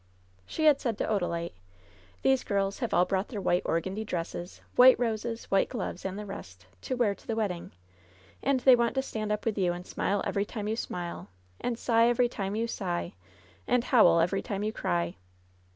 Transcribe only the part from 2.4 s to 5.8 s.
girls have all brought their white organdie dresses, white roses, white